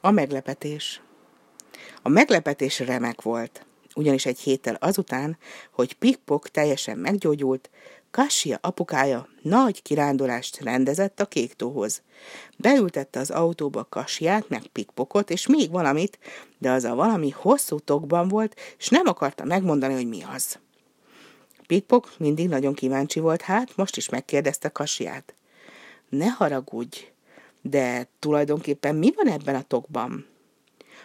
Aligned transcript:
A 0.00 0.10
meglepetés. 0.10 1.02
A 2.02 2.08
meglepetés 2.08 2.78
remek 2.78 3.22
volt, 3.22 3.66
ugyanis 3.94 4.26
egy 4.26 4.38
héttel 4.38 4.74
azután, 4.74 5.38
hogy 5.72 5.94
Pikpok 5.94 6.48
teljesen 6.48 6.98
meggyógyult, 6.98 7.70
Kassia 8.10 8.58
apukája 8.60 9.28
nagy 9.42 9.82
kirándulást 9.82 10.60
rendezett 10.60 11.20
a 11.20 11.26
kéktóhoz. 11.26 12.02
Beültette 12.56 13.20
az 13.20 13.30
autóba 13.30 13.86
Kassiát, 13.88 14.48
meg 14.48 14.66
Pikpokot, 14.66 15.30
és 15.30 15.46
még 15.46 15.70
valamit, 15.70 16.18
de 16.58 16.70
az 16.70 16.84
a 16.84 16.94
valami 16.94 17.30
hosszú 17.30 17.78
tokban 17.78 18.28
volt, 18.28 18.56
és 18.78 18.88
nem 18.88 19.06
akarta 19.06 19.44
megmondani, 19.44 19.94
hogy 19.94 20.08
mi 20.08 20.22
az. 20.34 20.58
Pikpok 21.66 22.12
mindig 22.18 22.48
nagyon 22.48 22.74
kíváncsi 22.74 23.20
volt, 23.20 23.42
hát 23.42 23.76
most 23.76 23.96
is 23.96 24.08
megkérdezte 24.08 24.68
Kassiát. 24.68 25.34
Ne 26.08 26.26
haragudj, 26.26 27.10
de 27.62 28.08
tulajdonképpen 28.18 28.94
mi 28.94 29.12
van 29.16 29.26
ebben 29.26 29.54
a 29.54 29.62
tokban? 29.62 30.26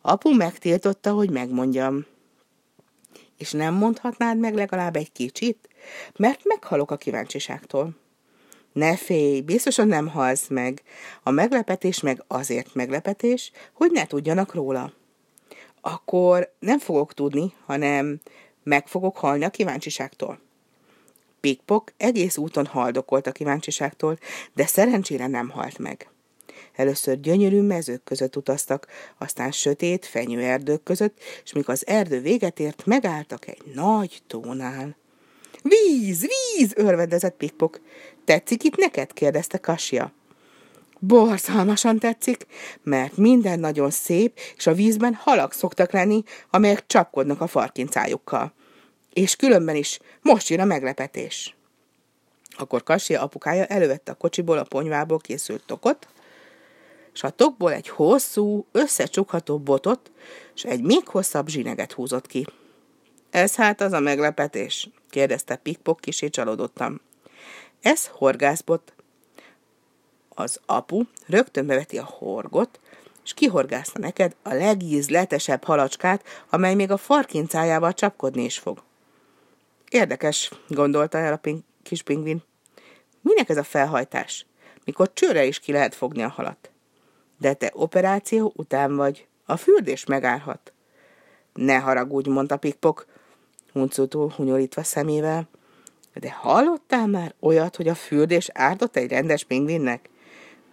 Apu 0.00 0.34
megtiltotta, 0.34 1.12
hogy 1.12 1.30
megmondjam. 1.30 2.06
És 3.36 3.52
nem 3.52 3.74
mondhatnád 3.74 4.38
meg 4.38 4.54
legalább 4.54 4.96
egy 4.96 5.12
kicsit? 5.12 5.68
Mert 6.16 6.40
meghalok 6.44 6.90
a 6.90 6.96
kíváncsiságtól. 6.96 7.96
Ne 8.72 8.96
félj, 8.96 9.40
biztosan 9.40 9.88
nem 9.88 10.08
halsz 10.08 10.48
meg. 10.48 10.82
A 11.22 11.30
meglepetés 11.30 12.00
meg 12.00 12.24
azért 12.26 12.74
meglepetés, 12.74 13.52
hogy 13.72 13.90
ne 13.90 14.06
tudjanak 14.06 14.54
róla. 14.54 14.92
Akkor 15.80 16.52
nem 16.58 16.78
fogok 16.78 17.14
tudni, 17.14 17.52
hanem 17.66 18.20
meg 18.62 18.86
fogok 18.86 19.16
halni 19.16 19.44
a 19.44 19.50
kíváncsiságtól. 19.50 20.40
Pikpok 21.40 21.92
egész 21.96 22.36
úton 22.36 22.66
haldokolt 22.66 23.26
a 23.26 23.32
kíváncsiságtól, 23.32 24.18
de 24.54 24.66
szerencsére 24.66 25.26
nem 25.26 25.48
halt 25.48 25.78
meg. 25.78 26.10
Először 26.78 27.20
gyönyörű 27.20 27.60
mezők 27.60 28.04
között 28.04 28.36
utaztak, 28.36 28.86
aztán 29.18 29.52
sötét, 29.52 30.06
fenyőerdők 30.06 30.82
között, 30.82 31.18
és 31.44 31.52
mikor 31.52 31.74
az 31.74 31.86
erdő 31.86 32.20
véget 32.20 32.60
ért, 32.60 32.86
megálltak 32.86 33.48
egy 33.48 33.62
nagy 33.74 34.22
tónál. 34.26 34.96
Víz, 35.62 36.26
víz, 36.26 36.72
örvendezett 36.76 37.36
Pikpok. 37.36 37.80
Tetszik 38.24 38.64
itt 38.64 38.76
neked? 38.76 39.12
kérdezte 39.12 39.58
Kasia. 39.58 40.12
Borzalmasan 40.98 41.98
tetszik, 41.98 42.46
mert 42.82 43.16
minden 43.16 43.60
nagyon 43.60 43.90
szép, 43.90 44.38
és 44.56 44.66
a 44.66 44.74
vízben 44.74 45.14
halak 45.14 45.52
szoktak 45.52 45.92
lenni, 45.92 46.22
amelyek 46.50 46.86
csapkodnak 46.86 47.40
a 47.40 47.46
farkincájukkal. 47.46 48.52
És 49.12 49.36
különben 49.36 49.76
is 49.76 49.98
most 50.22 50.48
jön 50.48 50.60
a 50.60 50.64
meglepetés. 50.64 51.56
Akkor 52.56 52.82
Kasia 52.82 53.22
apukája 53.22 53.64
elővette 53.64 54.12
a 54.12 54.14
kocsiból 54.14 54.58
a 54.58 54.64
ponyvából 54.64 55.18
készült 55.18 55.62
tokot, 55.66 56.08
és 57.12 57.22
a 57.22 57.30
tokból 57.30 57.72
egy 57.72 57.88
hosszú, 57.88 58.66
összecsukható 58.72 59.58
botot, 59.58 60.10
és 60.54 60.64
egy 60.64 60.82
még 60.82 61.08
hosszabb 61.08 61.48
zsineget 61.48 61.92
húzott 61.92 62.26
ki. 62.26 62.46
Ez 63.30 63.54
hát 63.54 63.80
az 63.80 63.92
a 63.92 64.00
meglepetés? 64.00 64.88
kérdezte 65.10 65.56
Pikpok 65.56 66.00
kisé 66.00 66.28
csalódottam. 66.28 67.00
Ez 67.80 68.06
horgászbot. 68.06 68.92
Az 70.28 70.60
apu 70.66 71.02
rögtön 71.26 71.66
beveti 71.66 71.98
a 71.98 72.04
horgot, 72.04 72.80
és 73.24 73.34
kihorgászta 73.34 73.98
neked 73.98 74.36
a 74.42 74.54
legízletesebb 74.54 75.64
halacskát, 75.64 76.24
amely 76.50 76.74
még 76.74 76.90
a 76.90 76.96
farkincájával 76.96 77.92
csapkodni 77.92 78.44
is 78.44 78.58
fog. 78.58 78.82
Érdekes, 79.90 80.50
gondolta 80.68 81.18
el 81.18 81.32
a 81.32 81.36
ping- 81.36 81.64
kis 81.82 82.02
pingvin. 82.02 82.42
Minek 83.20 83.48
ez 83.48 83.56
a 83.56 83.62
felhajtás? 83.62 84.46
Mikor 84.84 85.12
csőre 85.12 85.44
is 85.44 85.58
ki 85.58 85.72
lehet 85.72 85.94
fogni 85.94 86.22
a 86.22 86.28
halat. 86.28 86.70
De 87.38 87.54
te 87.54 87.70
operáció 87.74 88.52
után 88.56 88.96
vagy. 88.96 89.26
A 89.44 89.56
fürdés 89.56 90.04
megállhat. 90.04 90.72
Ne 91.54 91.76
haragudj, 91.78 92.28
mondta 92.28 92.56
Pikpok, 92.56 93.06
huncutól 93.72 94.32
hunyolítva 94.36 94.82
szemével. 94.82 95.48
De 96.14 96.30
hallottál 96.30 97.06
már 97.06 97.34
olyat, 97.40 97.76
hogy 97.76 97.88
a 97.88 97.94
fürdés 97.94 98.48
ártott 98.52 98.96
egy 98.96 99.10
rendes 99.10 99.44
pingvinnek? 99.44 100.10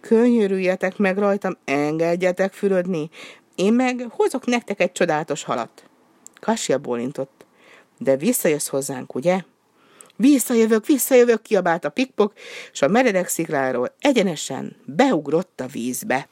Könyörüljetek 0.00 0.96
meg 0.96 1.18
rajtam, 1.18 1.56
engedjetek 1.64 2.52
fürödni, 2.52 3.10
én 3.54 3.72
meg 3.72 4.06
hozok 4.10 4.46
nektek 4.46 4.80
egy 4.80 4.92
csodálatos 4.92 5.44
halat. 5.44 5.88
Kasia 6.40 6.78
bólintott. 6.78 7.44
De 7.98 8.16
visszajössz 8.16 8.68
hozzánk, 8.68 9.14
ugye? 9.14 9.42
Visszajövök, 10.16 10.86
visszajövök, 10.86 11.42
kiabált 11.42 11.84
a 11.84 11.88
pikpok, 11.88 12.32
és 12.72 12.82
a 12.82 12.88
meredek 12.88 13.28
szikláról 13.28 13.94
egyenesen 13.98 14.76
beugrott 14.84 15.60
a 15.60 15.66
vízbe. 15.66 16.28